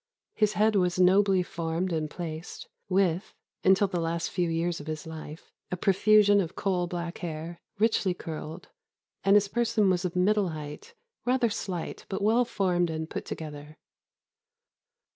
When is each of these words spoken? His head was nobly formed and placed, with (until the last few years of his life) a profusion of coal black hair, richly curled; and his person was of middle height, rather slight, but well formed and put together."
His 0.33 0.53
head 0.53 0.75
was 0.75 0.99
nobly 0.99 1.43
formed 1.43 1.93
and 1.93 2.09
placed, 2.09 2.67
with 2.89 3.35
(until 3.63 3.87
the 3.87 3.99
last 3.99 4.31
few 4.31 4.49
years 4.49 4.79
of 4.79 4.87
his 4.87 5.05
life) 5.05 5.51
a 5.69 5.77
profusion 5.77 6.41
of 6.41 6.55
coal 6.55 6.87
black 6.87 7.19
hair, 7.19 7.59
richly 7.77 8.15
curled; 8.15 8.69
and 9.23 9.35
his 9.35 9.47
person 9.47 9.91
was 9.91 10.03
of 10.03 10.15
middle 10.15 10.49
height, 10.49 10.95
rather 11.23 11.51
slight, 11.51 12.07
but 12.09 12.23
well 12.23 12.45
formed 12.45 12.89
and 12.89 13.11
put 13.11 13.25
together." 13.25 13.77